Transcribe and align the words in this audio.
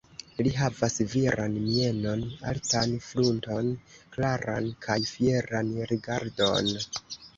Li 0.45 0.51
havas 0.59 0.95
viran 1.09 1.57
mienon, 1.65 2.23
altan 2.53 2.95
frunton, 3.09 3.69
klaran 4.17 4.71
kaj 4.87 4.99
fieran 5.11 5.71
rigardon. 5.93 6.73